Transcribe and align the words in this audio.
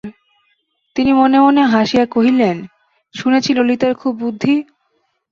তিনি 0.95 1.11
মনে 1.13 1.37
মনে 1.39 1.61
হাসিয়া 1.65 2.05
কহিলেন, 2.05 2.57
শুনেছি 3.15 3.49
ললিতার 3.53 3.93
খুব 3.95 4.13
বুদ্ধি। 4.15 4.55